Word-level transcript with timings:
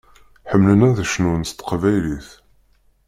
Ḥemmlen 0.49 0.85
ad 0.87 0.97
cnun 1.11 1.43
s 1.49 1.51
teqbaylit. 1.51 2.29